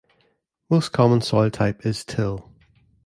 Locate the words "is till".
1.85-2.49